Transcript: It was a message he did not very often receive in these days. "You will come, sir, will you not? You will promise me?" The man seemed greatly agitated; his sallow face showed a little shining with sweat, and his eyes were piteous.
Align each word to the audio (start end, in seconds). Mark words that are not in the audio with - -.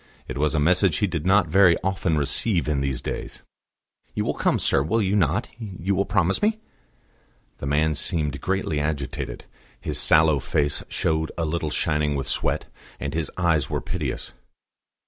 It 0.27 0.39
was 0.39 0.55
a 0.55 0.59
message 0.59 0.95
he 0.97 1.05
did 1.05 1.27
not 1.27 1.47
very 1.47 1.77
often 1.83 2.17
receive 2.17 2.67
in 2.67 2.81
these 2.81 3.03
days. 3.03 3.43
"You 4.15 4.25
will 4.25 4.33
come, 4.33 4.57
sir, 4.57 4.81
will 4.81 4.99
you 4.99 5.15
not? 5.15 5.47
You 5.59 5.93
will 5.93 6.05
promise 6.07 6.41
me?" 6.41 6.57
The 7.59 7.67
man 7.67 7.93
seemed 7.93 8.41
greatly 8.41 8.79
agitated; 8.79 9.45
his 9.79 9.99
sallow 9.99 10.39
face 10.39 10.81
showed 10.89 11.31
a 11.37 11.45
little 11.45 11.69
shining 11.69 12.15
with 12.15 12.25
sweat, 12.27 12.65
and 12.99 13.13
his 13.13 13.29
eyes 13.37 13.69
were 13.69 13.79
piteous. 13.79 14.33